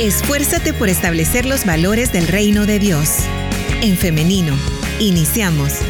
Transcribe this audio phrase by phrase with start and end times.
[0.00, 3.18] Esfuérzate por establecer los valores del reino de Dios.
[3.82, 4.54] En femenino,
[4.98, 5.80] iniciamos.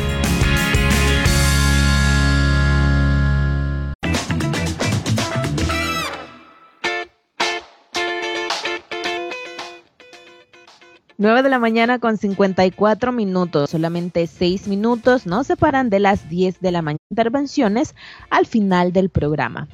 [11.16, 16.61] Nueve de la mañana con 54 minutos, solamente seis minutos nos separan de las 10
[16.61, 16.98] de la mañana.
[17.09, 17.95] Intervenciones
[18.30, 19.69] al final del programa.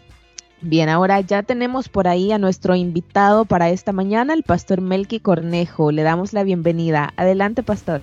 [0.60, 5.20] Bien, ahora ya tenemos por ahí a nuestro invitado para esta mañana, el pastor Melqui
[5.20, 5.92] Cornejo.
[5.92, 7.12] Le damos la bienvenida.
[7.16, 8.02] Adelante, pastor.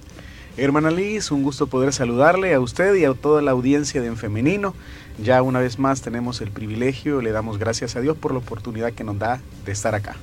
[0.56, 4.16] Hermana Liz, un gusto poder saludarle a usted y a toda la audiencia de En
[4.16, 4.74] Femenino.
[5.22, 8.94] Ya una vez más tenemos el privilegio, le damos gracias a Dios por la oportunidad
[8.94, 10.16] que nos da de estar acá.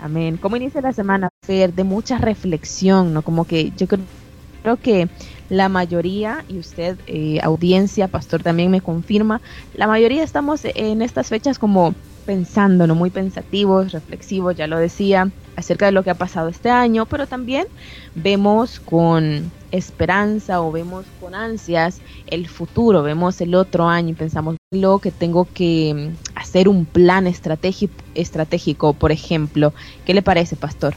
[0.00, 0.36] Amén.
[0.36, 1.30] ¿Cómo inicia la semana?
[1.44, 3.22] Fer, de mucha reflexión, ¿no?
[3.22, 5.08] Como que yo creo que
[5.48, 9.40] la mayoría, y usted, eh, audiencia, pastor, también me confirma,
[9.74, 11.94] la mayoría estamos en estas fechas como
[12.24, 12.94] pensando, ¿no?
[12.94, 17.26] Muy pensativos, reflexivos, ya lo decía, acerca de lo que ha pasado este año, pero
[17.26, 17.66] también
[18.14, 24.56] vemos con esperanza o vemos con ansias el futuro, vemos el otro año y pensamos
[25.00, 29.72] que tengo que hacer un plan estratégico, por ejemplo.
[30.04, 30.94] ¿Qué le parece, pastor?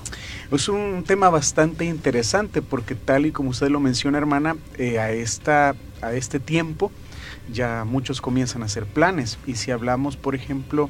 [0.52, 5.12] Es un tema bastante interesante porque tal y como usted lo menciona, hermana, eh, a,
[5.12, 6.92] esta, a este tiempo
[7.52, 10.90] ya muchos comienzan a hacer planes y si hablamos, por ejemplo,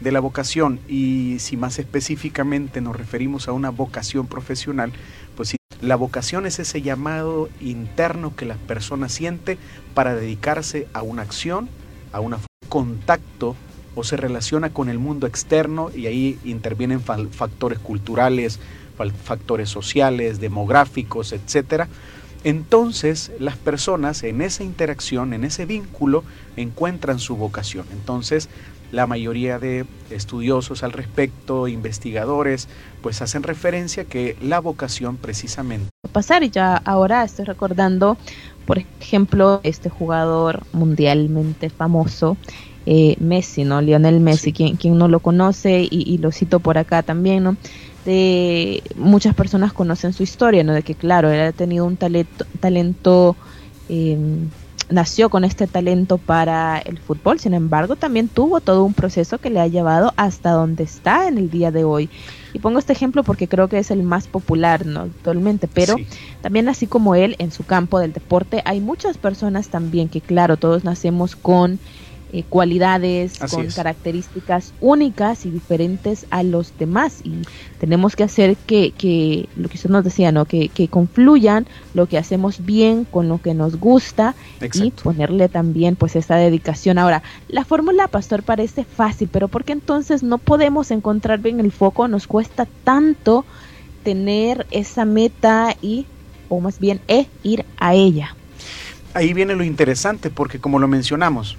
[0.00, 4.92] de la vocación y si más específicamente nos referimos a una vocación profesional,
[5.36, 9.58] pues la vocación es ese llamado interno que la persona siente
[9.94, 11.68] para dedicarse a una acción,
[12.12, 12.36] a un
[12.68, 13.56] contacto
[13.94, 18.60] o se relaciona con el mundo externo y ahí intervienen factores culturales,
[19.24, 21.88] factores sociales, demográficos, etcétera.
[22.44, 26.24] Entonces las personas en esa interacción, en ese vínculo,
[26.56, 27.86] encuentran su vocación.
[27.92, 28.48] Entonces
[28.92, 32.68] la mayoría de estudiosos al respecto, investigadores,
[33.02, 35.90] pues hacen referencia que la vocación precisamente.
[36.12, 38.16] Pasar y ya ahora estoy recordando,
[38.70, 42.36] por ejemplo, este jugador mundialmente famoso,
[42.86, 43.80] eh, Messi, ¿no?
[43.80, 47.56] Lionel Messi, quien, quien, no lo conoce y, lo cito por acá también, ¿no?
[48.04, 50.72] De, muchas personas conocen su historia, ¿no?
[50.72, 53.34] De que, claro, él ha tenido un talento, talento
[53.88, 54.16] eh,
[54.88, 59.50] nació con este talento para el fútbol, sin embargo también tuvo todo un proceso que
[59.50, 62.08] le ha llevado hasta donde está en el día de hoy.
[62.52, 65.02] Y pongo este ejemplo porque creo que es el más popular ¿no?
[65.02, 65.96] actualmente, pero
[66.40, 70.56] también así como él en su campo del deporte, hay muchas personas también que claro,
[70.56, 71.78] todos nacemos con
[72.32, 77.22] eh, cualidades, con características únicas y diferentes a los demás.
[77.24, 77.42] Y
[77.80, 80.44] tenemos que hacer que, que lo que usted nos decía, ¿no?
[80.44, 84.34] Que, que, confluyan lo que hacemos bien con lo que nos gusta
[84.74, 86.98] y ponerle también pues esa dedicación.
[86.98, 91.72] Ahora, la fórmula, pastor, parece fácil, pero ¿por qué entonces no podemos encontrar bien el
[91.72, 92.06] foco?
[92.06, 93.44] Nos cuesta tanto
[94.04, 96.06] tener esa meta y,
[96.48, 98.36] o más bien, e ir a ella.
[99.14, 101.56] Ahí viene lo interesante, porque como lo mencionamos,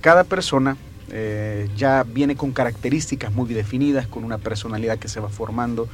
[0.00, 0.76] cada persona
[1.10, 5.88] eh, ya viene con características muy definidas, con una personalidad que se va formando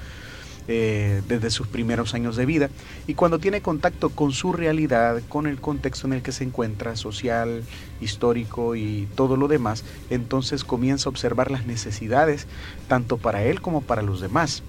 [0.69, 2.71] eh, desde sus primeros años de vida
[3.09, 6.95] y cuando tiene contacto con su realidad, con el contexto en el que se encuentra,
[6.95, 7.65] social,
[8.01, 12.47] histórico y todo lo demás, entonces comienza a observar las necesidades
[12.87, 14.63] tanto para él como para los demás.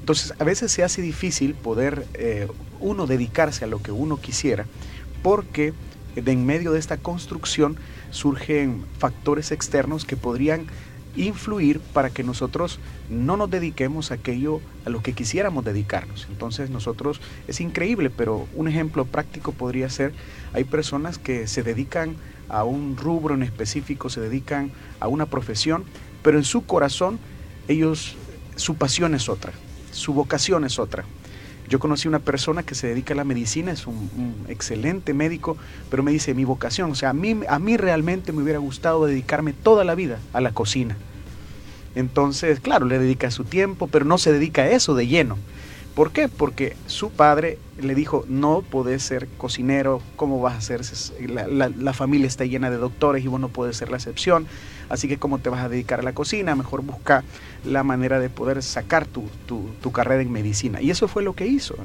[0.00, 2.48] Entonces a veces se hace difícil poder eh,
[2.80, 4.66] uno dedicarse a lo que uno quisiera
[5.22, 5.74] porque
[6.14, 7.76] de en medio de esta construcción
[8.16, 10.66] surgen factores externos que podrían
[11.16, 12.78] influir para que nosotros
[13.08, 16.26] no nos dediquemos a aquello a lo que quisiéramos dedicarnos.
[16.30, 20.12] Entonces nosotros es increíble, pero un ejemplo práctico podría ser,
[20.52, 22.16] hay personas que se dedican
[22.48, 25.84] a un rubro en específico, se dedican a una profesión,
[26.22, 27.18] pero en su corazón
[27.68, 28.16] ellos,
[28.56, 29.52] su pasión es otra,
[29.92, 31.04] su vocación es otra.
[31.68, 34.08] Yo conocí una persona que se dedica a la medicina, es un,
[34.48, 35.56] excelente médico,
[35.90, 39.06] pero me dice mi vocación, o sea, a mí, a mí realmente me hubiera gustado
[39.06, 40.96] dedicarme toda la vida a la cocina.
[41.94, 45.38] Entonces, claro, le dedica su tiempo, pero no se dedica a eso de lleno.
[45.96, 46.28] ¿Por qué?
[46.28, 50.82] Porque su padre le dijo, no podés ser cocinero, ¿cómo vas a ser?
[51.50, 54.46] La, familia está llena de doctores y vos no puedes ser la excepción,
[54.88, 56.54] así que ¿cómo te vas a dedicar a la cocina?
[56.54, 57.24] Mejor busca
[57.64, 60.80] la manera de poder sacar tu, tu, carrera en medicina.
[60.80, 61.76] Y eso fue lo que hizo.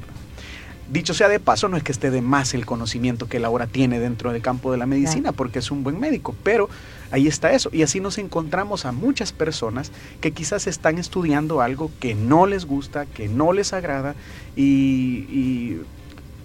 [0.90, 3.66] Dicho sea de paso, no es que esté de más el conocimiento que él ahora
[3.66, 6.68] tiene dentro del campo de la medicina, porque es un buen médico, pero
[7.10, 7.70] ahí está eso.
[7.72, 9.90] Y así nos encontramos a muchas personas
[10.20, 14.14] que quizás están estudiando algo que no les gusta, que no les agrada,
[14.56, 15.78] y,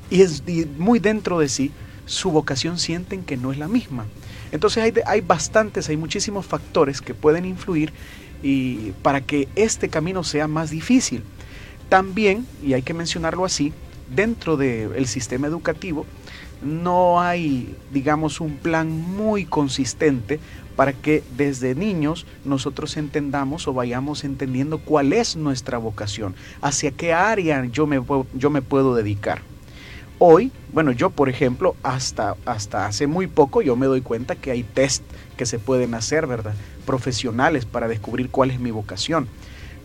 [0.10, 0.44] es
[0.78, 1.72] muy dentro de sí,
[2.06, 4.06] su vocación sienten que no es la misma.
[4.52, 7.92] Entonces hay, hay bastantes, hay muchísimos factores que pueden influir
[8.44, 11.24] y para que este camino sea más difícil.
[11.90, 13.74] También, y hay que mencionarlo así,
[14.14, 16.06] dentro del sistema educativo
[16.62, 20.40] no hay, digamos, un plan muy consistente
[20.76, 27.14] para que desde niños nosotros entendamos o vayamos entendiendo cuál es nuestra vocación, hacia qué
[27.14, 28.02] área yo me,
[28.34, 29.42] yo me puedo dedicar.
[30.20, 34.50] Hoy, bueno, yo por ejemplo, hasta, hasta hace muy poco yo me doy cuenta que
[34.50, 35.04] hay test
[35.38, 36.56] que se pueden hacer, ¿verdad?
[36.88, 39.28] Profesionales para descubrir cuál es mi vocación.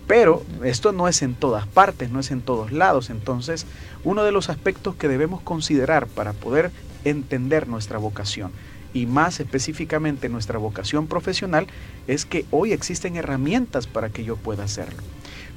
[0.06, 3.10] Pero esto no es en todas partes, no es en todos lados.
[3.10, 3.66] Entonces,
[4.04, 6.70] uno de los aspectos que debemos considerar para poder
[7.04, 8.52] entender nuestra vocación
[8.94, 11.66] y más específicamente nuestra vocación profesional
[12.06, 15.02] es que hoy existen herramientas para que yo pueda hacerlo.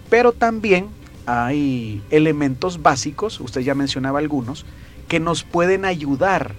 [0.09, 0.89] Pero también
[1.25, 4.65] hay elementos básicos, usted ya mencionaba algunos,
[5.07, 6.53] que nos pueden ayudar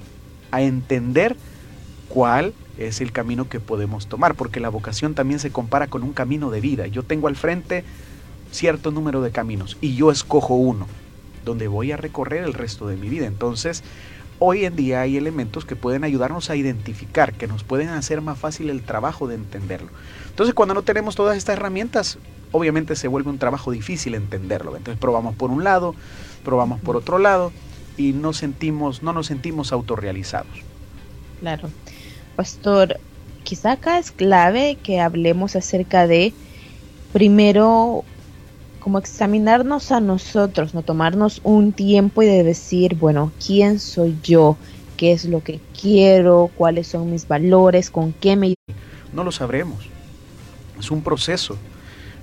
[0.50, 1.36] a entender
[2.08, 6.12] cuál es el camino que podemos tomar, porque la vocación también se compara con un
[6.12, 6.86] camino de vida.
[6.86, 7.84] Yo tengo al frente
[8.52, 10.86] cierto número de caminos y yo escojo uno,
[11.44, 13.26] donde voy a recorrer el resto de mi vida.
[13.26, 13.82] Entonces,
[14.38, 18.38] hoy en día hay elementos que pueden ayudarnos a identificar, que nos pueden hacer más
[18.38, 19.88] fácil el trabajo de entenderlo.
[20.28, 22.18] Entonces, cuando no tenemos todas estas herramientas,
[22.52, 24.76] obviamente se vuelve un trabajo difícil entenderlo.
[24.76, 25.94] Entonces, probamos por un lado,
[26.44, 27.52] probamos por otro lado
[27.96, 30.48] y no sentimos no nos sentimos autorrealizados.
[31.40, 31.70] Claro.
[32.36, 32.98] Pastor,
[33.44, 36.34] quizá acá es clave que hablemos acerca de,
[37.12, 38.04] primero,
[38.86, 44.56] como examinarnos a nosotros, no tomarnos un tiempo y de decir, bueno, ¿quién soy yo?
[44.96, 46.52] ¿Qué es lo que quiero?
[46.54, 47.90] ¿Cuáles son mis valores?
[47.90, 48.54] ¿Con qué me...
[49.12, 49.88] No lo sabremos.
[50.78, 51.56] Es un proceso.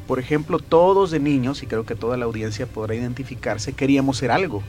[0.08, 4.32] Por ejemplo, todos de niños, y creo que toda la audiencia podrá identificarse, queríamos ser
[4.32, 4.64] algo.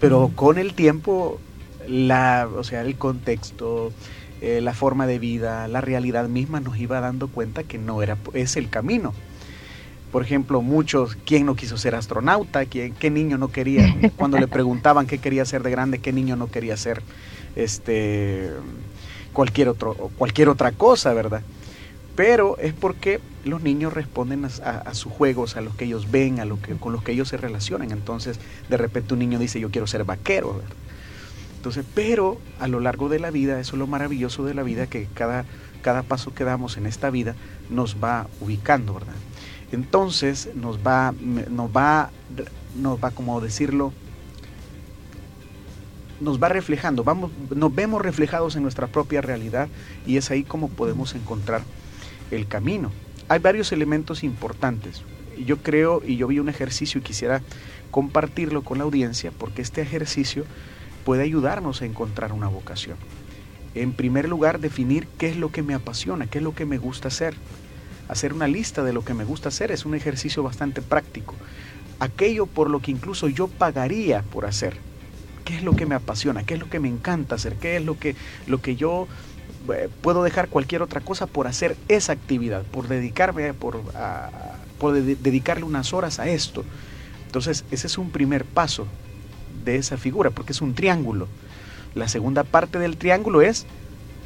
[0.00, 1.38] Pero con el tiempo,
[1.86, 3.92] la, o sea, el contexto,
[4.40, 8.18] eh, la forma de vida, la realidad misma nos iba dando cuenta que no era
[8.34, 9.14] es el camino.
[10.10, 12.66] Por ejemplo, muchos, ¿quién no quiso ser astronauta?
[12.66, 13.94] ¿Quién, ¿Qué niño no quería?
[14.16, 17.02] Cuando le preguntaban qué quería ser de grande, ¿qué niño no quería ser
[17.54, 18.50] este,
[19.32, 21.42] cualquier, otro, cualquier otra cosa, verdad?
[22.16, 26.44] Pero es porque los niños responden a, sus juegos, a los que ellos ven, a
[26.44, 27.92] lo que, con los que ellos se relacionan.
[27.92, 30.70] Entonces, de repente un niño dice, yo quiero ser vaquero, ¿verdad?
[31.56, 34.86] Entonces, pero a lo largo de la vida, eso es lo maravilloso de la vida,
[34.86, 35.44] que cada,
[35.82, 37.36] cada paso que damos en esta vida
[37.68, 39.14] nos va ubicando, ¿verdad?
[39.72, 42.10] Entonces nos va, nos va,
[42.76, 43.92] nos va, como decirlo,
[46.20, 49.68] nos va reflejando, vamos, nos vemos reflejados en nuestra propia realidad
[50.06, 51.62] y es ahí como podemos encontrar
[52.30, 52.90] el camino.
[53.28, 55.02] Hay varios elementos importantes.
[55.38, 57.42] Yo creo y yo vi un ejercicio y quisiera
[57.90, 60.44] compartirlo con la audiencia porque este ejercicio
[61.04, 62.96] puede ayudarnos a encontrar una vocación.
[63.74, 66.78] En primer lugar, definir qué es lo que me apasiona, qué es lo que me
[66.78, 67.34] gusta hacer.
[68.10, 71.36] Hacer una lista de lo que me gusta hacer es un ejercicio bastante práctico.
[72.00, 74.78] Aquello por lo que incluso yo pagaría por hacer.
[75.44, 76.42] ¿Qué es lo que me apasiona?
[76.42, 77.54] ¿Qué es lo que me encanta hacer?
[77.54, 78.16] ¿Qué es lo que,
[78.48, 79.06] lo que yo
[79.72, 83.80] eh, puedo dejar cualquier otra cosa por hacer esa actividad, por dedicarme, por,
[84.80, 86.64] por dedicarle unas horas a esto?
[87.26, 88.88] Entonces, ese es un primer paso
[89.64, 91.28] de esa figura, porque es un triángulo.
[91.94, 93.66] La segunda parte del triángulo es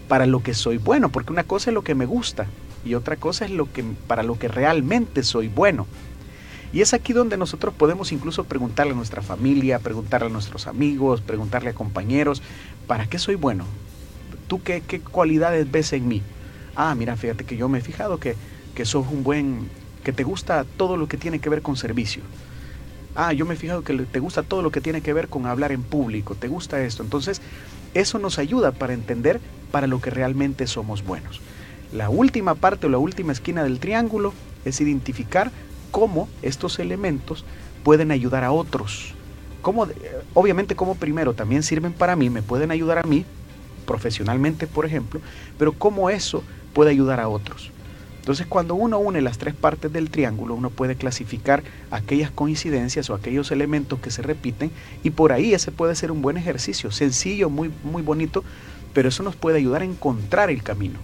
[0.09, 2.47] para lo que soy bueno, porque una cosa es lo que me gusta
[2.85, 5.87] y otra cosa es lo que para lo que realmente soy bueno.
[6.73, 11.21] Y es aquí donde nosotros podemos incluso preguntarle a nuestra familia, preguntarle a nuestros amigos,
[11.21, 12.43] preguntarle a compañeros,
[12.87, 13.65] ¿para qué soy bueno?
[14.49, 16.23] ¿Tú qué, qué cualidades ves en mí?
[16.75, 18.35] Ah, mira, fíjate que yo me he fijado que,
[18.75, 19.69] que sos un buen,
[20.03, 22.23] que te gusta todo lo que tiene que ver con servicio
[23.15, 25.47] ah, yo me he fijado que te gusta todo lo que tiene que ver con
[25.47, 27.03] hablar en público, te gusta esto.
[27.03, 27.41] Entonces,
[27.95, 31.41] eso nos ayuda para entender para lo que realmente somos buenos.
[31.93, 34.33] La última parte o la última esquina del triángulo
[34.65, 35.51] es identificar
[35.91, 37.45] cómo estos elementos
[37.85, 39.15] pueden ayudar a otros.
[39.63, 39.87] Cómo,
[40.35, 43.25] obviamente como primero también sirven para mí, me pueden ayudar a mí,
[43.87, 45.21] profesionalmente por ejemplo,
[45.59, 47.71] pero cómo eso puede ayudar a otros.
[48.25, 53.15] Entonces, cuando uno une las tres partes del triángulo, uno puede clasificar aquellas coincidencias o
[53.15, 54.71] aquellos elementos que se repiten
[55.03, 58.43] y por ahí ese puede ser un buen ejercicio, sencillo, muy, muy bonito,
[58.95, 60.99] pero eso nos puede ayudar a encontrar el camino.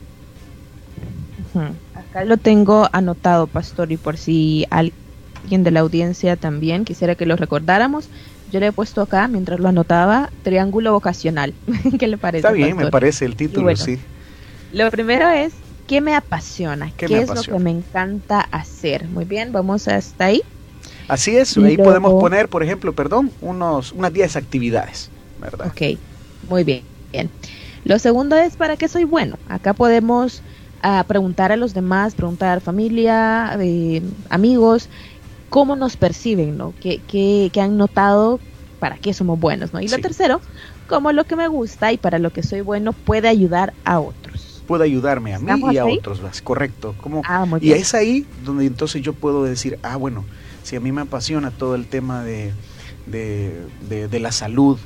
[1.95, 7.27] Acá lo tengo anotado, pastor, y por si alguien de la audiencia también quisiera que
[7.27, 8.09] lo recordáramos,
[8.51, 11.55] yo le he puesto acá, mientras lo anotaba, triángulo vocacional.
[11.99, 12.47] ¿Qué le parece?
[12.47, 13.99] Está bien, me parece el título, sí.
[14.73, 15.55] Lo primero es
[15.91, 16.93] ¿Qué me apasiona?
[16.97, 19.09] ¿Qué, es lo que me encanta hacer?
[19.09, 20.41] Muy bien, vamos hasta ahí.
[21.09, 25.67] Así es, ahí podemos poner, por ejemplo, perdón, unos, unas 10 actividades, ¿verdad?
[25.67, 25.99] Ok,
[26.49, 26.85] muy bien.
[27.11, 27.29] bien.
[27.83, 29.37] Lo segundo es para qué soy bueno.
[29.49, 30.45] Acá podemos
[30.83, 34.89] a preguntar a los demás, preguntar a familia, eh, amigos,
[35.49, 36.75] cómo nos perciben, ¿no?
[36.81, 38.41] ¿Qué, qué, qué han notado
[38.79, 39.81] para qué somos buenos, ¿no?
[39.81, 40.41] Y lo tercero,
[40.89, 44.63] cómo lo que me gusta y para lo que soy bueno puede ayudar a otros.
[44.67, 46.95] Puede ayudarme a mí y a otros, correcto.
[47.01, 47.23] ¿Cómo?
[47.27, 50.25] Ah, y es ahí donde entonces yo puedo decir, ah, bueno,
[50.63, 52.53] si a mí me apasiona todo el tema de,
[53.07, 54.79] de, de la salud,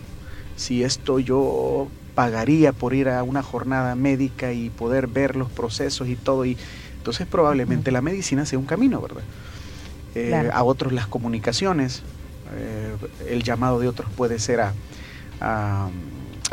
[0.56, 6.08] si esto yo pagaría por ir a una jornada médica y poder ver los procesos
[6.08, 6.56] y todo, y
[6.96, 9.24] entonces probablemente la medicina sea un camino, ¿verdad?
[10.14, 12.02] Eh, a otros las comunicaciones,
[12.56, 12.94] eh,
[13.28, 14.72] el llamado de otros puede ser a,
[15.40, 15.90] a,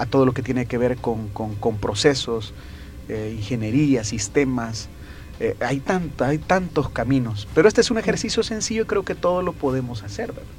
[0.10, 2.54] todo lo que tiene que ver con, con, procesos,
[3.08, 4.90] eh, ingeniería, sistemas.
[5.60, 9.54] hay, tanto, hay tantos caminos, pero este es un ejercicio sencillo, creo que todo lo
[9.54, 10.34] podemos hacer.
[10.34, 10.50] ¿verdad?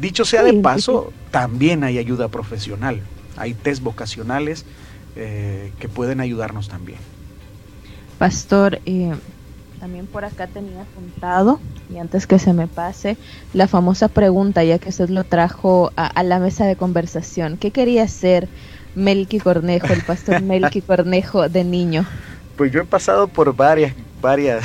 [0.00, 3.00] Dicho sea de paso, también hay ayuda profesional,
[3.38, 4.64] hay test vocacionales
[5.14, 6.98] que pueden ayudarnos también.
[8.18, 8.78] Pastor,
[9.78, 11.60] también por acá tenía apuntado,
[11.92, 13.16] y antes que se me pase,
[13.54, 17.56] la famosa pregunta, ya que usted lo trajo a, la mesa de conversación.
[17.56, 18.48] ¿Qué quería ser
[18.94, 22.04] Melqui Cornejo, el pastor Melqui Cornejo de niño?
[22.56, 24.64] Pues yo he pasado por varias, varias,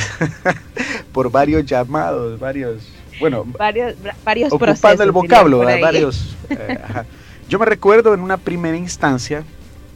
[1.11, 2.83] por varios llamados, varios,
[3.19, 6.35] bueno, varios, varios ocupando procesos, el vocablo, varios.
[6.49, 6.79] Eh,
[7.49, 9.43] yo me recuerdo en una primera instancia,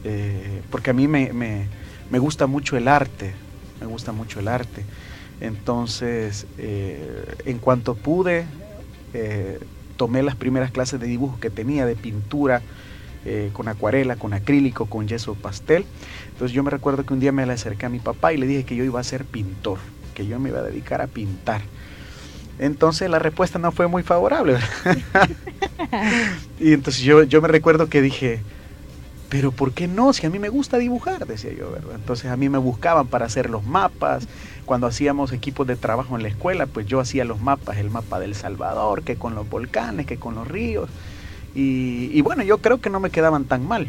[0.04, 3.34] eh, porque a mí me, me, gusta mucho el arte,
[3.80, 4.84] me gusta mucho el arte.
[5.40, 8.46] Entonces, eh, en cuanto pude,
[9.14, 9.58] eh,
[9.96, 12.62] tomé las primeras clases de dibujo que tenía, de pintura,
[13.52, 15.84] con acuarela, con acrílico, con yeso pastel.
[16.32, 18.46] Entonces yo me recuerdo que un día me le acerqué a mi papá y le
[18.46, 19.78] dije que yo iba a ser pintor,
[20.14, 21.60] que yo me iba a dedicar a pintar.
[22.58, 24.58] Entonces la respuesta no fue muy favorable.
[26.58, 28.40] y entonces yo, yo me recuerdo que dije,
[29.28, 30.12] pero ¿por qué no?
[30.12, 31.96] Si a mí me gusta dibujar, decía yo, ¿verdad?
[31.96, 34.26] Entonces a mí me buscaban para hacer los mapas.
[34.64, 38.18] Cuando hacíamos equipos de trabajo en la escuela, pues yo hacía los mapas, el mapa
[38.20, 40.88] del Salvador, que con los volcanes, que con los ríos.
[41.54, 43.88] Y, bueno, yo creo que no me quedaban tan mal.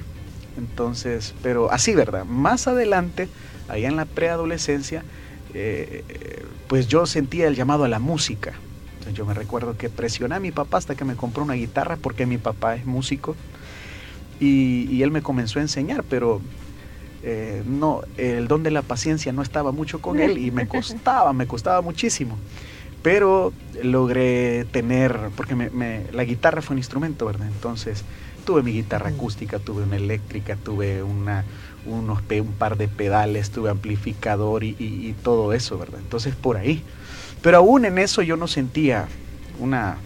[0.57, 2.25] Entonces, pero así, ¿verdad?
[2.25, 3.29] Más adelante,
[3.67, 5.05] allá en la preadolescencia,
[5.53, 8.53] eh, pues yo sentía el llamado a la música.
[9.13, 12.25] yo me recuerdo que presioné a mi papá hasta que me compró una guitarra porque
[12.25, 13.35] mi papá es músico
[14.39, 16.41] y, él me comenzó a enseñar, pero
[17.23, 21.33] eh, no, el don de la paciencia no estaba mucho con él y me costaba,
[21.33, 22.37] me costaba muchísimo.
[23.01, 27.47] Pero logré tener, porque me, la guitarra fue un instrumento, ¿verdad?
[27.47, 28.03] Entonces
[28.45, 31.45] tuve mi guitarra acústica, tuve una eléctrica, tuve una,
[31.89, 35.99] unos, un par de pedales, tuve amplificador y, y, todo eso, ¿verdad?
[35.99, 36.83] Entonces por ahí.
[37.41, 39.07] Pero aún en eso yo no sentía
[39.59, 39.97] una,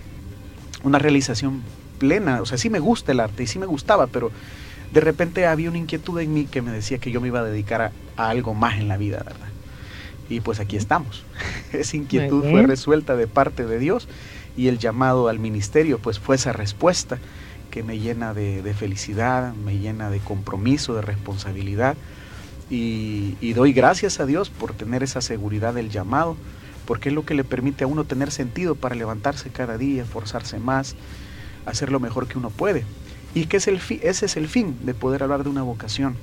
[0.83, 1.61] una realización
[1.99, 4.31] plena, o sea, sí me gusta el arte y sí me gustaba, pero
[4.91, 7.43] de repente había una inquietud en mí que me decía que yo me iba a
[7.43, 7.91] dedicar a,
[8.29, 9.47] algo más en la vida, ¿verdad?
[10.29, 11.23] Y pues aquí estamos.
[11.73, 14.07] Esa inquietud fue resuelta de parte de Dios
[14.55, 17.17] y el llamado al ministerio pues fue esa respuesta
[17.73, 21.97] que me llena de, felicidad, me llena de compromiso, de responsabilidad
[22.69, 26.37] y, doy gracias a Dios por tener esa seguridad del llamado,
[26.85, 30.59] porque es lo que le permite a uno tener sentido para levantarse cada día, esforzarse
[30.59, 30.95] más,
[31.65, 32.85] hacer lo mejor que uno puede.
[33.33, 36.15] Y que es el ese es el fin de poder hablar de una vocación,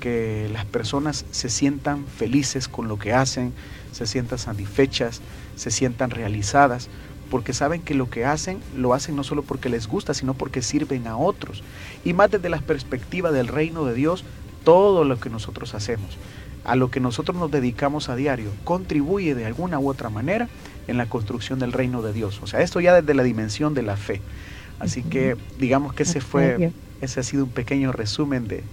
[0.00, 3.52] que las personas se sientan felices con lo que hacen,
[3.92, 5.20] se sientan satisfechas,
[5.54, 6.88] se sientan realizadas,
[7.30, 10.62] porque saben que lo que hacen lo hacen no solo porque les gusta, sino porque
[10.62, 11.62] sirven a otros.
[12.04, 14.24] Y más desde la perspectiva del reino de Dios,
[14.64, 16.16] todo lo que nosotros hacemos,
[16.64, 20.48] a lo que nosotros nos dedicamos a diario, contribuye de alguna u otra manera
[20.88, 22.40] en la construcción del reino de Dios.
[22.42, 24.20] O sea, esto ya desde la dimensión de la fe.
[24.78, 28.64] Así que digamos que ese fue, ese ha sido un pequeño resumen de,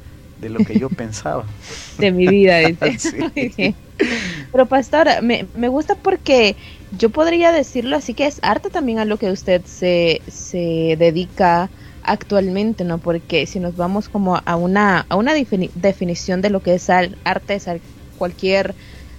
[0.49, 1.45] lo que yo pensaba.
[1.99, 2.59] De mi vida.
[4.51, 6.55] Pero pastor, me, me gusta porque
[6.91, 11.71] yo podría decirlo así que es arte también a lo que usted se, se dedica
[12.01, 12.99] actualmente, ¿no?
[13.01, 17.55] Porque si nos vamos como a una, a una definición de lo que es arte,
[17.55, 17.67] es
[18.15, 18.75] cualquier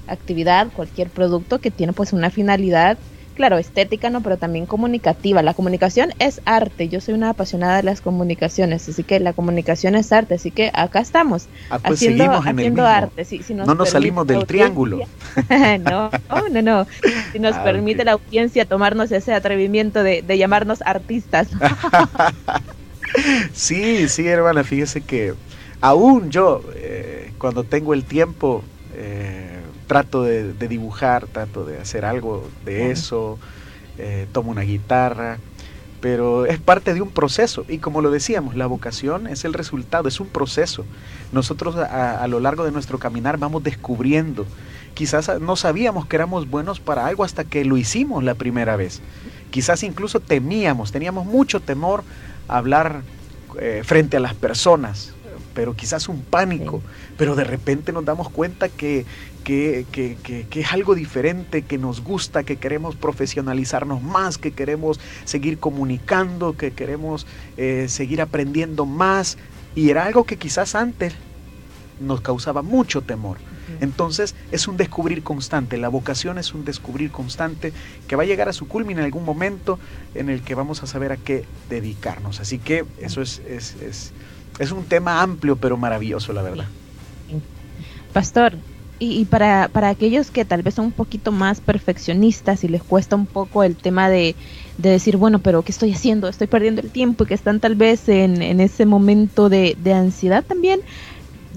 [0.06, 3.00] actividad, cualquier producto que tiene pues una finalidad
[3.32, 5.42] claro, estética, no, pero también comunicativa.
[5.42, 6.88] La comunicación es arte.
[6.88, 10.34] Yo soy una apasionada de las comunicaciones, así que la comunicación es arte.
[10.34, 13.26] Así que acá estamos ah, pues haciendo, haciendo arte.
[13.54, 15.00] no nos salimos del triángulo.
[15.80, 16.10] no,
[16.50, 16.86] no, no.
[17.32, 21.48] Si nos ah, permite la audiencia tomarnos ese atrevimiento de, llamarnos artistas.
[23.52, 24.64] sí, sí, hermana.
[24.64, 25.34] Fíjese que
[25.80, 28.62] aún yo, eh, cuando tengo el tiempo,
[28.94, 29.41] eh,
[29.92, 33.38] trato de, dibujar, trato de hacer algo de eso,
[33.98, 35.36] eh, tomo una guitarra,
[36.00, 40.08] pero es parte de un proceso y como lo decíamos, la vocación es el resultado,
[40.08, 40.86] es un proceso.
[41.30, 44.46] Nosotros a, lo largo de nuestro caminar vamos descubriendo,
[44.94, 49.02] quizás no sabíamos que éramos buenos para algo hasta que lo hicimos la primera vez.
[49.50, 52.02] Quizás incluso temíamos, teníamos mucho temor
[52.48, 53.02] a hablar
[53.60, 55.12] eh, frente a las personas,
[55.54, 56.82] pero quizás un pánico,
[57.16, 59.04] pero de repente nos damos cuenta que,
[59.44, 59.86] que,
[60.50, 66.72] es algo diferente, que nos gusta, que queremos profesionalizarnos más, que queremos seguir comunicando, que
[66.72, 69.38] queremos eh, seguir aprendiendo más.
[69.74, 71.14] Y era algo que quizás antes
[72.00, 73.38] nos causaba mucho temor.
[73.80, 77.72] Entonces es un descubrir constante, la vocación es un descubrir constante
[78.06, 79.78] que va a llegar a su culmine en algún momento
[80.14, 82.40] en el que vamos a saber a qué dedicarnos.
[82.40, 84.12] Así que eso es, es, es,
[84.58, 86.66] es un tema amplio pero maravilloso, la verdad.
[88.12, 88.54] Pastor,
[88.98, 93.16] y, para, para aquellos que tal vez son un poquito más perfeccionistas y les cuesta
[93.16, 94.36] un poco el tema de,
[94.78, 96.28] decir, bueno, pero ¿qué estoy haciendo?
[96.28, 99.92] Estoy perdiendo el tiempo y que están tal vez en, en ese momento de, de
[99.92, 100.80] ansiedad también,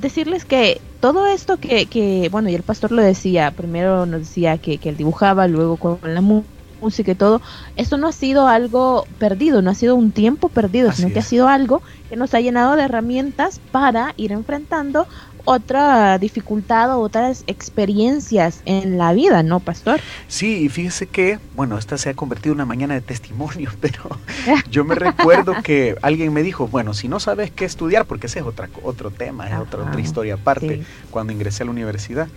[0.02, 4.58] decirles que todo esto que, que, bueno, y el pastor lo decía, primero nos decía
[4.58, 6.55] que, que él dibujaba, luego con la música
[6.88, 7.42] y todo,
[7.76, 11.24] esto no ha sido algo perdido, no ha sido un tiempo perdido, sino que ha
[11.24, 15.08] sido algo que nos ha llenado de herramientas para ir enfrentando
[15.46, 20.00] otra dificultad o otras experiencias en la vida, ¿no, pastor?
[20.28, 24.10] Sí, y fíjese que, bueno, esta se ha convertido en una mañana de testimonio, pero
[24.72, 28.40] yo me recuerdo que alguien me dijo, bueno, si no sabes qué estudiar, porque ese
[28.40, 32.28] es otra, otro tema, es otra, otra historia aparte, cuando ingresé a la universidad,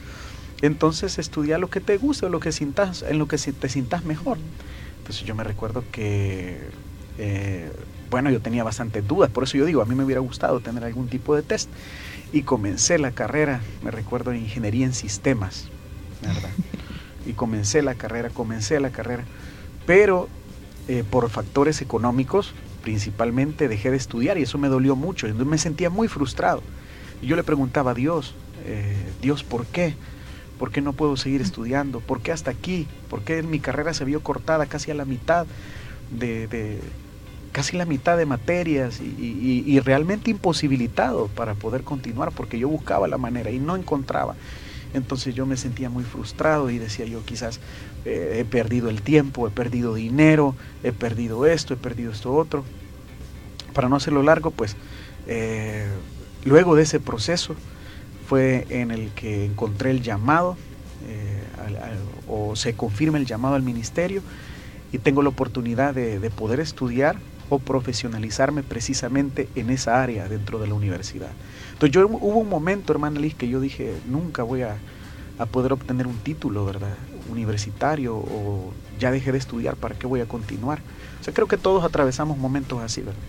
[0.63, 4.05] entonces estudia lo que te guste o lo que sientas, en lo que te sientas
[4.05, 4.39] mejor.
[4.99, 6.59] Entonces yo me recuerdo que...
[7.19, 7.71] Eh,
[8.11, 10.83] bueno, yo tenía bastantes dudas, por eso yo digo, a mí me hubiera gustado tener
[10.85, 11.69] algún tipo de test
[12.33, 15.69] y comencé la carrera, me recuerdo, en ingeniería en sistemas,
[16.23, 16.51] ¿verdad?
[17.27, 19.25] Y comencé la carrera, comencé la carrera,
[19.85, 20.29] pero
[20.87, 25.91] eh, por factores económicos principalmente dejé de estudiar y eso me dolió mucho, me sentía
[25.91, 26.63] muy frustrado.
[27.21, 28.35] Y yo le preguntaba a Dios,
[28.65, 29.95] eh, Dios, ¿por qué?
[30.59, 32.01] ¿Por qué no puedo seguir estudiando?
[32.01, 32.87] ¿Por qué hasta aquí?
[33.09, 35.47] ¿Por qué mi carrera se vio cortada casi a la mitad
[36.11, 36.81] de,
[37.53, 43.19] casi la mitad de materias y, realmente imposibilitado para poder continuar porque yo buscaba la
[43.19, 44.35] manera y no encontraba.
[44.95, 47.61] Entonces yo me sentía muy frustrado y decía yo quizás
[48.05, 52.65] eh, he perdido el tiempo, he perdido dinero, he perdido esto, he perdido esto otro.
[53.75, 54.77] Para no hacerlo largo, pues
[55.27, 55.87] eh,
[56.45, 57.55] luego de ese proceso
[58.29, 60.57] fue en el que encontré el llamado
[61.07, 61.43] eh,
[62.27, 64.23] o se confirma el llamado al ministerio
[64.93, 70.67] y tengo la oportunidad de poder estudiar o profesionalizarme precisamente en esa área dentro de
[70.67, 71.31] la universidad.
[71.73, 74.77] Entonces yo hubo un momento, hermana Liz, que yo dije, nunca voy a,
[75.53, 76.97] poder obtener un título, ¿verdad?
[77.31, 80.81] Universitario o ya dejé de estudiar, ¿para qué voy a continuar?
[81.21, 83.21] O sea, creo que todos atravesamos momentos así, ¿verdad?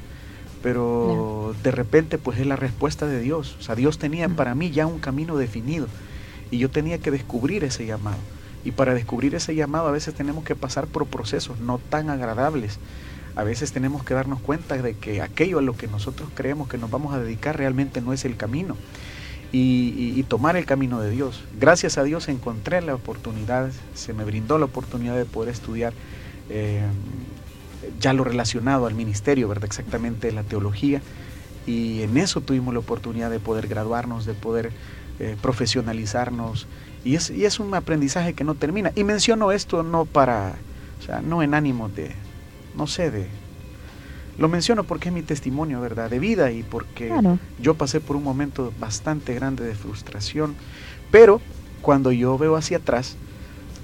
[0.61, 3.55] Pero de repente pues es la respuesta de Dios.
[3.59, 5.87] O sea, Dios tenía para mí ya un camino definido
[6.51, 8.17] y yo tenía que descubrir ese llamado.
[8.65, 12.77] Y para descubrir ese llamado a veces tenemos que pasar por procesos no tan agradables,
[13.35, 16.77] a veces tenemos que darnos cuenta de que aquello a lo que nosotros creemos que
[16.77, 18.75] nos vamos a dedicar realmente no es el camino
[19.51, 21.43] y, tomar el camino de Dios.
[21.59, 25.93] Gracias a Dios encontré la oportunidad, se me brindó la oportunidad de poder estudiar
[26.49, 26.83] eh,
[27.99, 29.65] ya lo relacionado al ministerio, ¿verdad?
[29.65, 31.01] Exactamente la teología.
[31.65, 34.71] Y en eso tuvimos la oportunidad de poder graduarnos, de poder
[35.19, 36.67] eh, profesionalizarnos.
[37.03, 38.91] Y es, y es un aprendizaje que no termina.
[38.95, 40.55] Y menciono esto no para,
[40.99, 42.11] o sea, no en ánimo de,
[42.75, 43.27] no sé, de...
[44.37, 46.09] Lo menciono porque es mi testimonio, ¿verdad?
[46.09, 47.11] De vida y porque
[47.61, 50.55] yo pasé por un momento bastante grande de frustración.
[51.11, 51.41] Pero
[51.81, 53.17] cuando yo veo hacia atrás,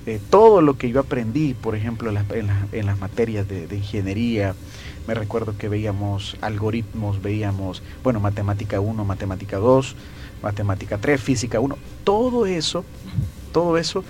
[0.05, 4.55] eh, todo lo que yo aprendí, por ejemplo, en, las materias de, ingeniería,
[5.07, 9.95] me recuerdo que veíamos algoritmos, veíamos, bueno, matemática 1, matemática 2,
[10.43, 12.85] matemática 3, física 1, todo eso,
[13.51, 14.03] todo eso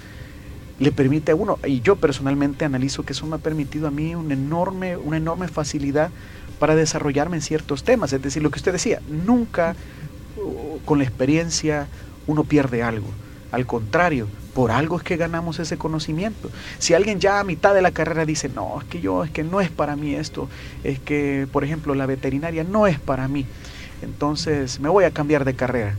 [0.79, 4.15] le permite a uno, y yo personalmente analizo que eso me ha permitido a mí
[4.15, 6.11] una enorme, una enorme facilidad
[6.59, 8.11] para desarrollarme en ciertos temas.
[8.11, 9.75] Es decir, lo que usted decía, nunca
[10.37, 11.87] uh, con la experiencia
[12.27, 13.07] uno pierde algo.
[13.51, 16.49] Al contrario, por algo es que ganamos ese conocimiento.
[16.79, 19.43] Si alguien ya a mitad de la carrera dice, no, es que yo, es que
[19.43, 20.49] no es para mí esto,
[20.83, 23.45] es que, por ejemplo, la veterinaria no es para mí,
[24.01, 25.95] entonces me voy a cambiar de carrera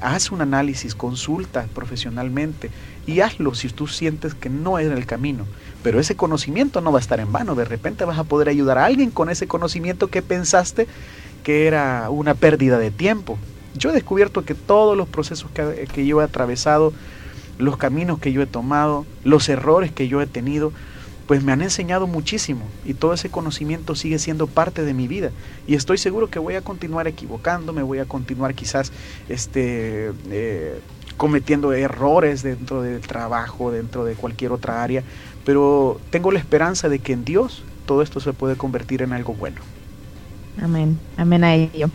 [0.00, 2.70] haz un análisis, consulta profesionalmente
[3.06, 5.46] y hazlo si tú sientes que no es el camino.
[5.82, 7.54] Pero ese conocimiento no va a estar en vano.
[7.54, 10.86] De repente vas a poder ayudar a alguien con ese conocimiento que pensaste
[11.42, 13.38] que era una pérdida de tiempo.
[13.74, 16.92] Yo he descubierto que todos los procesos que, que yo he atravesado,
[17.58, 20.72] los caminos que yo he tomado, los errores que yo he tenido,
[21.26, 25.30] pues me han enseñado muchísimo y todo ese conocimiento sigue siendo parte de mi vida
[25.66, 28.92] y estoy seguro que voy a continuar equivocándome, voy a continuar quizás
[29.28, 30.80] este, eh,
[31.18, 35.02] cometiendo errores dentro del trabajo, dentro de cualquier otra área,
[35.44, 39.34] pero tengo la esperanza de que en Dios todo esto se puede convertir en algo
[39.34, 39.60] bueno.
[40.62, 41.90] Amén, amén a ello.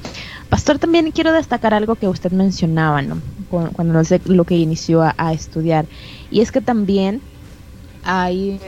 [0.54, 3.24] Pastor, también quiero destacar algo que usted mencionaba, ¿no?
[3.48, 5.88] Cuando no sé lo que inició a estudiar,
[6.30, 7.24] y es que también
[8.04, 8.62] hay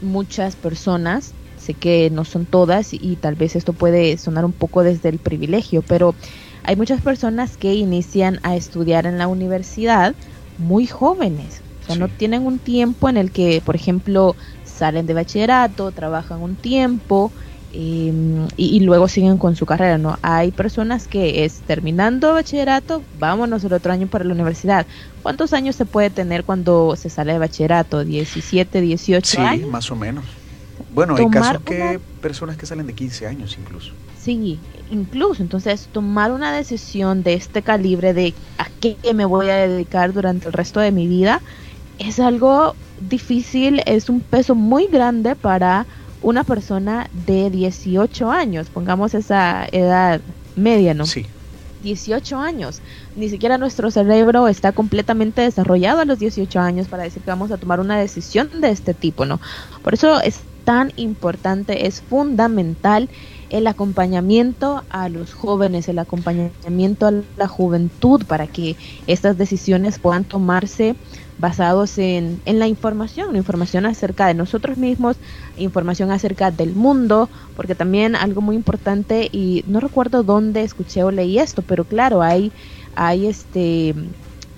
[0.00, 4.82] muchas personas, sé que no son todas y, tal vez esto puede sonar un poco
[4.82, 6.16] desde el privilegio, pero
[6.64, 10.16] hay muchas personas que inician a estudiar en la universidad
[10.56, 15.14] muy jóvenes, o sea, no tienen un tiempo en el que, por ejemplo, salen de
[15.14, 17.34] bachillerato, trabajan un tiempo
[17.72, 20.18] em, y, luego siguen con su carrera, ¿no?
[20.22, 24.86] Hay personas que es terminando bachillerato, vámonos el otro año para la universidad.
[25.22, 28.02] ¿Cuántos años se puede tener cuando se sale de bachillerato?
[28.02, 29.64] ¿17, 18 años?
[29.64, 30.24] Sí, más o menos.
[30.92, 33.92] Bueno, hay casos que personas que salen de 15 años incluso.
[34.18, 34.58] Sí,
[34.90, 35.42] incluso.
[35.42, 40.46] Entonces, tomar una decisión de este calibre de a qué me voy a dedicar durante
[40.46, 41.42] el resto de mi vida
[41.98, 45.86] es algo difícil, es un peso muy grande para
[46.26, 50.20] una persona de 18 años, pongamos esa edad
[50.56, 51.06] media, ¿no?
[51.06, 51.24] Sí.
[51.84, 52.80] 18 años.
[53.14, 57.52] Ni siquiera nuestro cerebro está completamente desarrollado a los 18 años para decir que vamos
[57.52, 59.40] a tomar una decisión de este tipo, ¿no?
[59.84, 63.08] Por eso es tan importante, es fundamental
[63.50, 70.24] el acompañamiento a los jóvenes, el acompañamiento a la juventud para que estas decisiones puedan
[70.24, 70.96] tomarse
[71.38, 75.16] basados en, en, la información, información acerca de nosotros mismos,
[75.56, 81.10] información acerca del mundo, porque también algo muy importante, y no recuerdo dónde escuché o
[81.10, 82.52] leí esto, pero claro, hay,
[82.94, 83.94] hay este,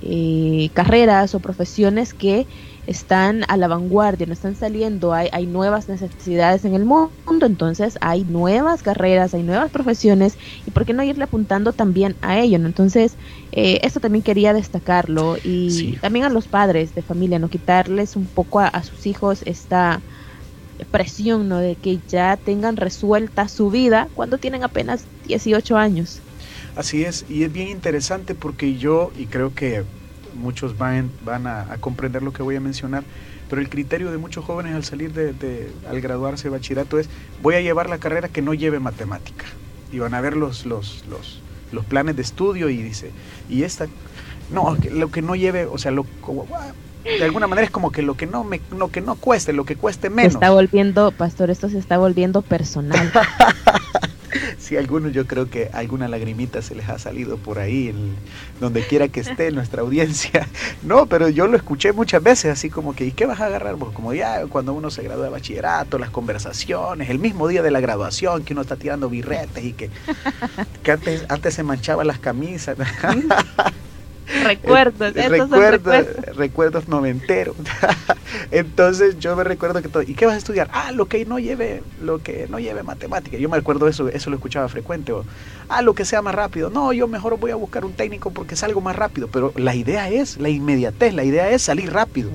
[0.02, 2.46] eh, carreras o profesiones que
[2.88, 7.98] están a la vanguardia, no están saliendo, hay, hay nuevas necesidades en el mundo, entonces
[8.00, 12.58] hay nuevas carreras, hay nuevas profesiones, y por qué no irle apuntando también a ello,
[12.58, 12.66] ¿no?
[12.66, 13.18] Entonces,
[13.52, 18.26] eh, esto también quería destacarlo, y también a los padres de familia, no quitarles un
[18.26, 20.02] poco a, sus hijos esta
[20.90, 21.58] presión, ¿no?
[21.58, 26.22] De que ya tengan resuelta su vida cuando tienen apenas 18 años.
[26.74, 29.84] Así es, y es bien interesante porque yo, y creo que
[30.38, 33.04] muchos van, van a, comprender lo que voy a mencionar,
[33.50, 37.08] pero el criterio de muchos jóvenes al salir de, al graduarse de bachillerato es
[37.42, 39.44] voy a llevar la carrera que no lleve matemática.
[39.92, 41.40] Y van a ver los, los, los,
[41.72, 43.10] los planes de estudio y dice,
[43.48, 43.86] y esta,
[44.52, 46.46] no, lo que no lleve, o sea, lo, como,
[47.04, 49.64] de alguna manera es como que lo que no me lo que no cueste, lo
[49.64, 50.32] que cueste menos.
[50.32, 53.12] Se está volviendo, pastor, esto se está volviendo personal.
[54.68, 57.94] sí, algunos yo creo que alguna lagrimita se les ha salido por ahí,
[58.60, 60.46] donde quiera que esté nuestra audiencia.
[60.82, 63.76] No, pero yo lo escuché muchas veces, así como que, ¿y qué vas a agarrar
[63.76, 63.94] vos?
[63.94, 67.80] Como ya cuando uno se gradúa de bachillerato, las conversaciones, el mismo día de la
[67.80, 69.90] graduación, que uno está tirando birretes y que,
[70.82, 72.76] que antes, antes se manchaban las camisas.
[74.48, 76.06] Recuerdos, recuerdos,
[76.36, 77.56] recuerdos noventeros.
[78.50, 80.68] Entonces yo me recuerdo que todo, ¿y qué vas a estudiar?
[80.72, 83.36] Ah, lo que no lleve, lo que no lleve matemática.
[83.36, 85.12] Yo me acuerdo eso, eso lo escuchaba frecuente.
[85.12, 85.24] O,
[85.68, 86.70] ah, lo que sea más rápido.
[86.70, 89.28] No, yo mejor voy a buscar un técnico porque es algo más rápido.
[89.28, 92.30] Pero la idea es la inmediatez, la idea es salir rápido.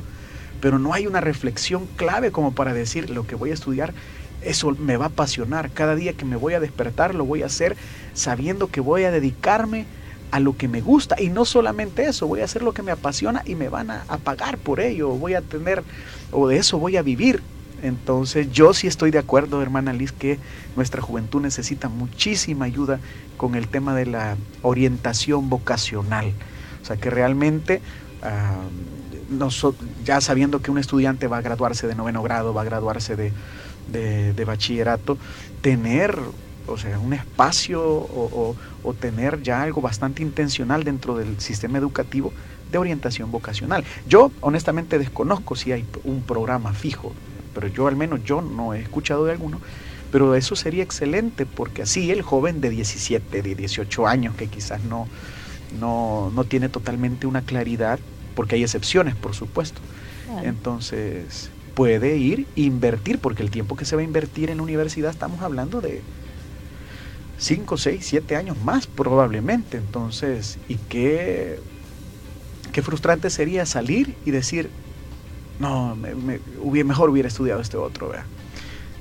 [0.62, 3.93] Pero no hay una reflexión clave como para decir lo que voy a estudiar
[4.45, 5.71] eso me va a apasionar.
[5.71, 7.78] Cada día que me voy a despertar lo voy a hacer
[8.13, 9.86] sabiendo que voy a dedicarme
[10.33, 11.21] a lo que me gusta.
[11.21, 14.03] Y no solamente eso, voy a hacer lo que me apasiona y me van a,
[14.23, 15.09] pagar por ello.
[15.09, 15.83] Voy a tener,
[16.31, 17.43] o de eso voy a vivir.
[17.83, 20.39] Entonces yo sí estoy de acuerdo, hermana Liz, que
[20.75, 22.99] nuestra juventud necesita muchísima ayuda
[23.37, 26.33] con el tema de la orientación vocacional.
[26.81, 27.83] O sea, que realmente,
[30.03, 34.33] ya sabiendo que un estudiante va a graduarse de noveno grado, va a graduarse de,
[34.33, 35.19] de bachillerato,
[35.61, 36.17] tener
[36.67, 38.56] o sea, un espacio o,
[38.99, 42.32] tener ya algo bastante intencional dentro del sistema educativo
[42.71, 43.84] de orientación vocacional.
[44.06, 47.13] Yo honestamente desconozco si hay un programa fijo,
[47.54, 49.62] pero yo al menos yo no he escuchado de alguno,
[50.12, 54.84] pero eso sería excelente porque así el joven de 17, de 18 años que quizás
[54.84, 55.08] no,
[55.80, 57.99] no, no tiene totalmente una claridad,
[58.36, 59.82] porque hay excepciones por supuesto,
[60.43, 65.12] entonces puede ir invertir, porque el tiempo que se va a invertir en la universidad
[65.12, 66.02] estamos hablando de
[67.37, 69.77] 5, 6, 7 años más probablemente.
[69.77, 71.59] Entonces, ¿y qué,
[72.71, 74.69] qué frustrante sería salir y decir,
[75.59, 78.09] no, me, hubiera, mejor hubiera estudiado este otro.
[78.09, 78.25] ¿vea?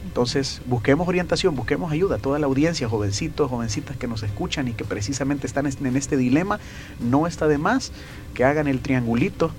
[0.04, 2.18] Entonces, busquemos orientación, busquemos ayuda.
[2.18, 6.60] Toda la audiencia, jovencitos, jovencitas que nos escuchan y que precisamente están en este dilema,
[7.00, 7.92] no está de más
[8.34, 9.50] que hagan el triangulito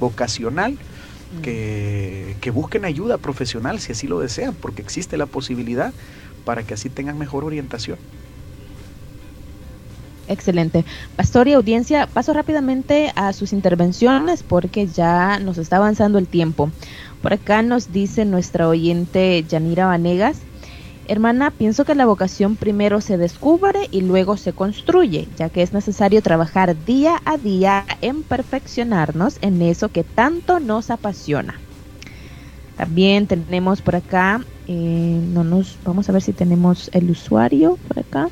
[0.00, 0.78] vocacional
[1.42, 5.92] que, que busquen ayuda profesional si así lo desean, porque existe la posibilidad
[6.44, 7.98] para que así tengan mejor orientación.
[10.26, 10.84] Excelente.
[11.16, 16.72] Pastor y audiencia, paso rápidamente a sus intervenciones porque ya nos está avanzando el tiempo.
[17.20, 20.46] Por acá nos dice nuestra oyente Yanira Vanegas,
[21.04, 25.72] hermana, pienso que la vocación primero se descubre y luego se construye, ya que es
[25.72, 31.62] necesario trabajar día a día en perfeccionarnos en eso que tanto nos apasiona.
[32.74, 37.98] También tenemos por acá, eh, no nos, vamos a ver si tenemos el usuario por
[37.98, 38.30] acá.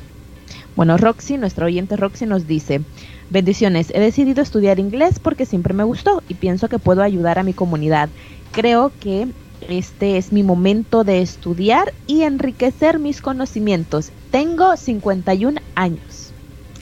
[0.75, 2.81] Bueno, Roxy, nuestra oyente Roxy nos dice,
[3.29, 7.43] bendiciones, he decidido estudiar inglés porque siempre me gustó y pienso que puedo ayudar a
[7.43, 8.09] mi comunidad.
[8.51, 9.27] Creo que
[9.69, 14.11] este es mi momento de estudiar y enriquecer mis conocimientos.
[14.31, 16.31] Tengo 51 años.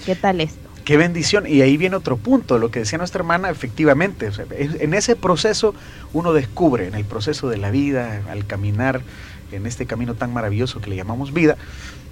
[0.06, 0.70] ¿Qué tal esto?
[0.86, 1.46] Qué bendición.
[1.46, 5.76] Y ahí viene otro punto, lo que decía nuestra hermana, efectivamente, en ese proceso
[6.14, 9.02] uno descubre, en el proceso de la vida, al caminar
[9.52, 11.58] en este camino tan maravilloso que le llamamos vida,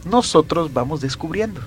[0.05, 1.61] nosotros vamos descubriendo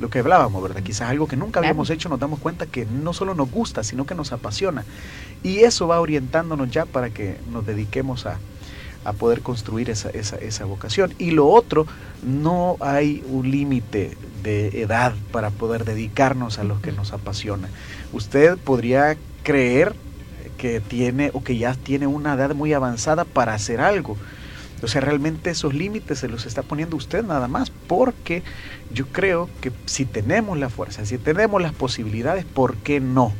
[0.00, 0.82] lo que hablábamos, ¿verdad?
[0.82, 4.06] Quizás algo que nunca habíamos hecho, nos damos cuenta que no solo nos gusta, sino
[4.06, 4.84] que nos apasiona.
[5.42, 8.38] Y eso va orientándonos ya para que nos dediquemos a,
[9.18, 11.12] poder construir esa, esa, esa, vocación.
[11.18, 11.86] Y lo otro,
[12.22, 17.68] no hay un límite de edad para poder dedicarnos a lo que nos apasiona.
[18.12, 19.94] Usted podría creer
[20.58, 24.18] que tiene o que ya tiene una edad muy avanzada para hacer algo,
[24.82, 28.42] o sea, realmente esos límites se los está poniendo usted nada más, porque
[28.92, 33.32] yo creo que si tenemos la fuerza, si tenemos las posibilidades, ¿por qué no?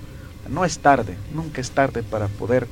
[0.48, 2.66] No es tarde, nunca es tarde para poder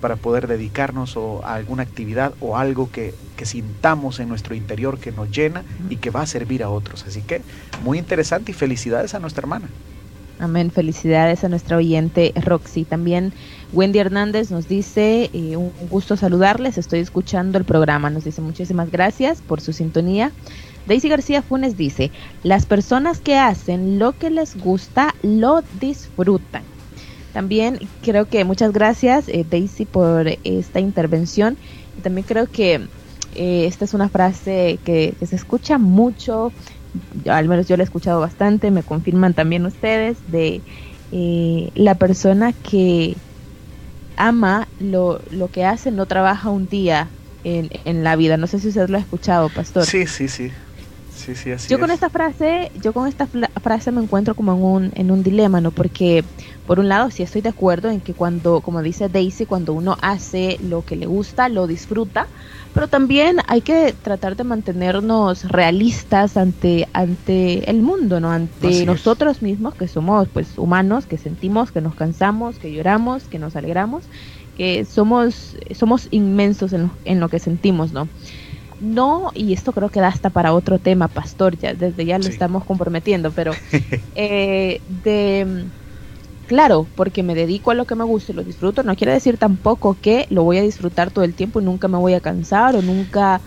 [0.00, 5.10] para poder dedicarnos a alguna actividad o algo que, que sintamos en nuestro interior que
[5.10, 7.04] nos llena y que va a servir a otros.
[7.06, 7.40] Así que
[7.82, 9.68] muy interesante y felicidades a nuestra hermana.
[10.38, 10.70] Amén.
[10.70, 12.84] Felicidades a nuestra oyente Roxy.
[12.84, 13.32] También
[13.72, 18.10] Wendy Hernández nos dice, eh, un gusto saludarles, estoy escuchando el programa.
[18.10, 20.32] Nos dice muchísimas gracias por su sintonía.
[20.86, 26.62] Daisy García Funes dice, las personas que hacen lo que les gusta lo disfrutan.
[27.32, 31.56] También creo que muchas gracias eh, Daisy por esta intervención.
[32.02, 32.88] También creo que
[33.34, 36.52] eh, esta es una frase que, que se escucha mucho
[37.28, 40.64] al menos yo lo he escuchado bastante, me confirman también ustedes, de
[41.10, 43.16] eh, la persona que
[44.16, 47.12] ama lo, lo que hace, no trabaja un día
[47.44, 48.36] en, en, la vida.
[48.36, 49.84] No sé si usted lo ha escuchado, pastor.
[49.84, 50.52] Sí, sí, sí.
[51.16, 53.28] Sí, sí, así yo con esta frase, yo con esta
[53.62, 55.72] frase me encuentro como en un, en un dilema, ¿no?
[55.72, 56.24] Porque
[56.64, 59.96] por un lado sí estoy de acuerdo en que cuando, como dice Daisy, cuando uno
[60.00, 62.30] hace lo que le gusta, lo disfruta,
[62.72, 68.30] pero también hay que tratar de mantenernos realistas ante, ante el mundo, ¿no?
[68.30, 73.38] Ante nosotros mismos, que somos pues humanos, que sentimos, que nos cansamos, que lloramos, que
[73.38, 74.08] nos alegramos,
[74.54, 78.10] que somos, somos inmensos en lo, en lo que sentimos, ¿no?
[78.78, 82.28] No, y esto creo que da hasta para otro tema, pastor, ya desde ya lo
[82.28, 83.58] estamos comprometiendo, pero
[84.14, 85.70] eh, de
[86.46, 89.38] Claro, porque me dedico a lo que me gusta y lo disfruto, no quiere decir
[89.38, 92.76] tampoco que lo voy a disfrutar todo el tiempo y nunca me voy a cansar
[92.76, 93.42] o nunca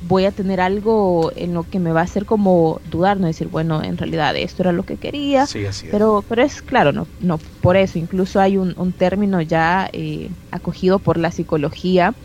[0.00, 3.48] voy a tener algo en lo que me va a hacer como dudar, no decir,
[3.48, 5.46] bueno, en realidad esto era lo que quería.
[5.46, 5.92] Sí, así es.
[5.92, 7.98] Pero, pero es claro, no, no por eso.
[7.98, 12.16] Incluso hay un, un término ya eh, acogido por la psicología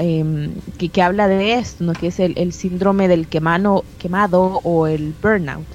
[0.00, 1.92] em, que, que, habla de esto, ¿no?
[1.92, 5.66] que es el, el síndrome del quemano, quemado o el burnout.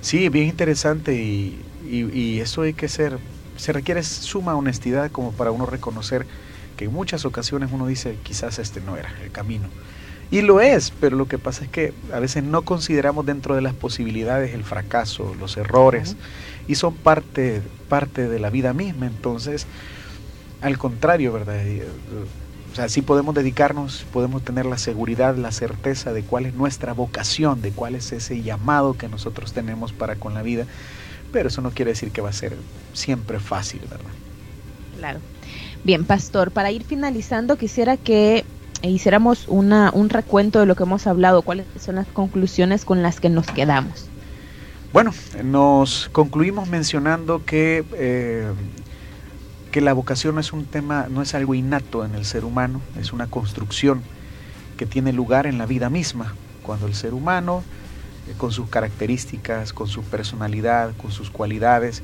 [0.00, 3.18] Sí, bien interesante y y, eso hay que ser,
[3.56, 6.26] se requiere suma honestidad como para uno reconocer
[6.76, 9.68] que en muchas ocasiones uno dice quizás este no era el camino.
[10.30, 13.60] Y lo es, pero lo que pasa es que a veces no consideramos dentro de
[13.60, 16.16] las posibilidades el fracaso, los errores,
[16.66, 19.06] y son parte, parte de la vida misma.
[19.06, 19.68] Entonces,
[20.60, 21.62] al contrario, ¿verdad?
[22.76, 26.92] O sea, sí podemos dedicarnos, podemos tener la seguridad, la certeza de cuál es nuestra
[26.92, 30.66] vocación, de cuál es ese llamado que nosotros tenemos para con la vida
[31.32, 32.56] pero eso no quiere decir que va a ser
[32.94, 34.10] siempre fácil, ¿verdad?
[34.98, 35.20] Claro.
[35.84, 38.44] Bien, pastor, para ir finalizando, quisiera que
[38.82, 43.20] hiciéramos una, un recuento de lo que hemos hablado, cuáles son las conclusiones con las
[43.20, 44.08] que nos quedamos.
[44.92, 45.12] Bueno,
[45.44, 48.50] nos concluimos mencionando que, eh,
[49.76, 52.80] que la vocación no es un tema, no es algo innato en el ser humano,
[52.98, 54.00] es una construcción
[54.78, 56.34] que tiene lugar en la vida misma.
[56.62, 57.62] Cuando el ser humano
[58.26, 62.02] eh, con sus características, con su personalidad, con sus cualidades,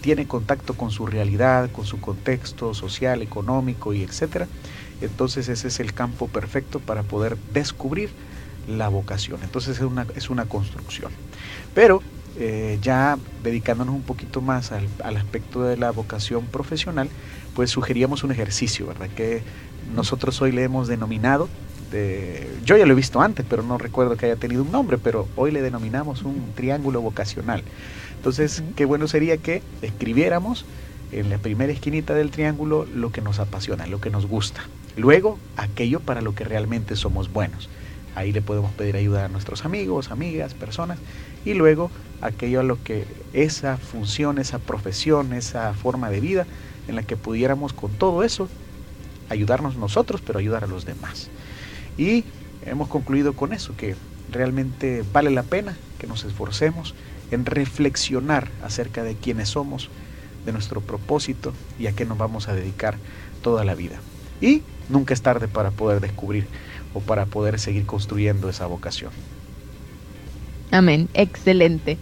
[0.00, 4.48] tiene contacto con su realidad, con su contexto social, económico y etcétera.
[5.00, 8.10] Entonces ese es el campo perfecto para poder descubrir
[8.66, 9.38] la vocación.
[9.44, 11.12] Entonces es una, es una construcción.
[11.76, 12.02] Pero
[12.38, 17.08] eh, ya dedicándonos un poquito más al, al, aspecto de la vocación profesional,
[17.54, 19.08] pues sugeríamos un ejercicio, ¿verdad?
[19.14, 19.42] Que
[19.94, 21.48] nosotros hoy le hemos denominado,
[22.64, 25.28] yo ya lo he visto antes, pero no recuerdo que haya tenido un nombre, pero
[25.36, 27.62] hoy le denominamos un triángulo vocacional.
[28.16, 30.64] Entonces, qué bueno sería que escribiéramos
[31.12, 34.62] en la primera esquinita del triángulo lo que nos apasiona, lo que nos gusta.
[34.96, 37.68] Luego, aquello para lo que realmente somos buenos.
[38.14, 40.98] Ahí le podemos pedir ayuda a nuestros amigos, amigas, personas.
[41.44, 41.90] Y luego,
[42.24, 46.46] aquello a lo que esa función, esa profesión, esa forma de vida
[46.88, 48.48] en la que pudiéramos con todo eso
[49.28, 51.28] ayudarnos nosotros, pero ayudar a los demás.
[51.96, 52.24] Y
[52.64, 53.94] hemos concluido con eso, que
[54.30, 56.94] realmente vale la pena que nos esforcemos
[57.30, 59.90] en reflexionar acerca de quiénes somos,
[60.44, 62.96] de nuestro propósito y a qué nos vamos a dedicar
[63.42, 63.98] toda la vida.
[64.40, 66.46] Y nunca es tarde para poder descubrir
[66.92, 69.10] o para poder seguir construyendo esa vocación.
[70.70, 71.98] Amén, excelente.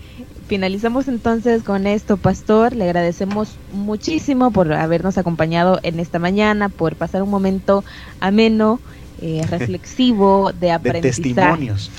[0.48, 2.74] Finalizamos entonces con esto, pastor.
[2.74, 7.84] Le agradecemos muchísimo por habernos acompañado en esta mañana, por pasar un momento
[8.20, 8.80] ameno,
[9.20, 11.22] eh, reflexivo, de aprendizaje.
[11.22, 11.90] De testimonios.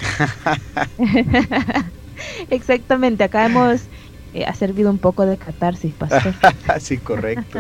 [2.50, 3.82] Exactamente, acá hemos
[4.34, 6.34] eh, ha servido un poco de catarsis, pastor.
[6.80, 7.60] sí, correcto.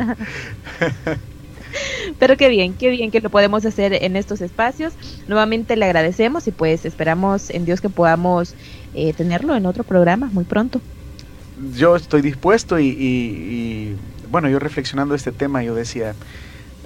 [2.20, 4.94] Pero qué bien, qué bien que lo podemos hacer en estos espacios.
[5.28, 8.56] Nuevamente le agradecemos y pues esperamos en Dios que podamos
[8.94, 10.82] eh, tenerlo en otro programa muy pronto.
[11.76, 13.96] Yo estoy dispuesto y,
[14.32, 16.16] bueno, yo reflexionando este tema, yo decía,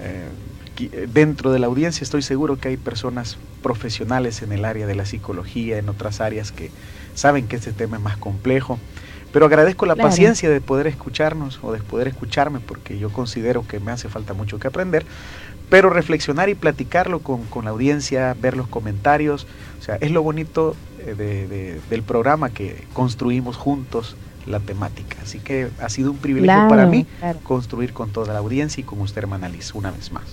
[0.00, 0.28] eh,
[1.12, 5.06] dentro de la audiencia estoy seguro que hay personas profesionales en el área de la
[5.06, 6.70] psicología, en otras áreas que
[7.14, 8.78] saben que este tema es más complejo.
[9.32, 13.78] Pero agradezco la paciencia de poder escucharnos o de poder escucharme porque yo considero que
[13.78, 15.04] me hace falta mucho que aprender.
[15.68, 19.46] Pero reflexionar y platicarlo con, la audiencia, ver los comentarios,
[19.78, 25.18] o sea, es lo bonito eh, del programa que construimos juntos la temática.
[25.22, 27.06] Así que ha sido un privilegio para mí
[27.42, 30.24] construir con toda la audiencia y con usted, hermana Liz, una vez más.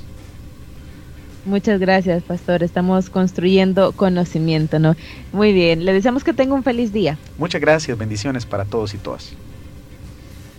[1.45, 2.63] Muchas gracias, pastor.
[2.63, 4.95] Estamos construyendo conocimiento, ¿no?
[5.31, 5.85] Muy bien.
[5.85, 7.19] Le deseamos que tenga un feliz día.
[7.37, 7.95] Muchas gracias.
[7.97, 9.33] Bendiciones para todos y todas.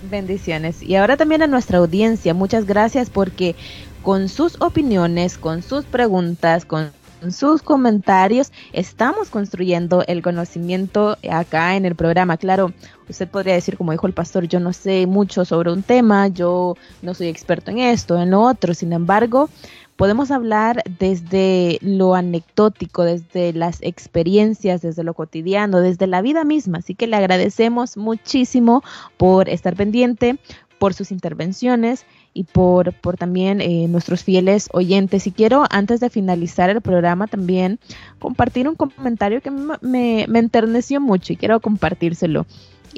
[0.09, 0.83] Bendiciones.
[0.83, 3.57] Y ahora también a nuestra audiencia, muchas gracias porque
[4.03, 6.93] con sus opiniones, con sus preguntas, con
[7.31, 12.37] sus comentarios, estamos construyendo el conocimiento acá en el programa.
[12.37, 12.73] Claro,
[13.09, 16.77] usted podría decir, como dijo el pastor, yo no sé mucho sobre un tema, yo
[17.03, 18.75] no soy experto en esto, en lo otro.
[18.75, 19.49] Sin embargo,
[19.97, 26.79] podemos hablar desde lo anecdótico, desde las experiencias, desde lo cotidiano, desde la vida misma.
[26.79, 28.83] Así que le agradecemos muchísimo
[29.17, 30.39] por estar pendiente,
[30.79, 32.05] por sus intervenciones
[32.35, 35.27] y por, por también eh, nuestros fieles oyentes.
[35.27, 37.79] Y quiero, antes de finalizar el programa, también
[38.19, 42.47] compartir un comentario que me, me enterneció mucho y quiero compartírselo.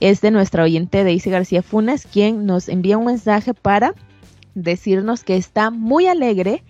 [0.00, 3.94] Es de nuestra oyente Daisy García Funes, quien nos envía un mensaje para
[4.62, 6.62] decirnos que está muy alegre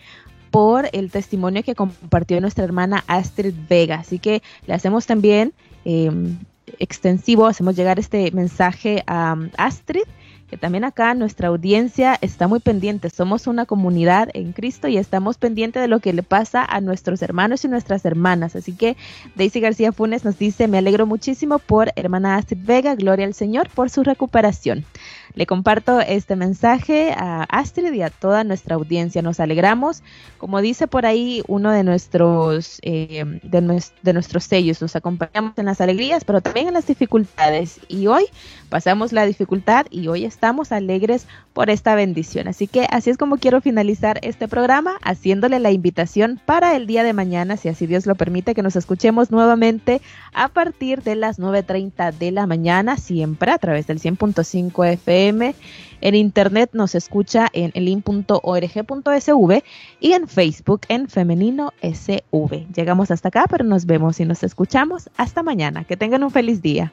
[0.51, 3.96] por el testimonio que compartió nuestra hermana Astrid Vega.
[3.96, 5.53] Así que le hacemos también
[5.85, 6.38] em,
[6.79, 10.05] extensivo, hacemos llegar este mensaje a Astrid
[10.48, 13.11] que también acá nuestra audiencia está muy pendiente.
[13.11, 17.20] Somos una comunidad en Cristo y estamos pendientes de lo que le pasa a nuestros
[17.22, 18.56] hermanos y nuestras hermanas.
[18.56, 18.96] Así que
[19.34, 23.68] Daisy García Funes nos dice, me alegro muchísimo por hermana Astrid Vega, gloria al Señor
[23.68, 24.84] por su recuperación.
[25.34, 29.22] Le comparto este mensaje a Astrid y a toda nuestra audiencia.
[29.22, 30.02] Nos alegramos.
[30.38, 35.66] Como dice por ahí uno de nuestros, eh, de, de nuestros sellos, nos acompañamos en
[35.66, 37.80] las alegrías, pero también en las dificultades.
[37.88, 38.24] Y hoy
[38.68, 42.46] pasamos la dificultad y hoy estamos alegres por esta bendición.
[42.46, 47.03] Así que así es como quiero finalizar este programa, haciéndole la invitación para el día
[47.03, 50.01] de mañana, si así Dios lo permite, que nos escuchemos nuevamente
[50.33, 55.57] a partir de las 9.30 de la mañana, siempre a través del 100.5 FM
[56.01, 59.64] en internet nos escucha en elin.org.sv
[59.98, 62.68] y en Facebook en Femenino SV.
[62.72, 65.83] Llegamos hasta acá, pero nos vemos y nos escuchamos hasta mañana.
[65.83, 66.92] Que tengan un feliz día.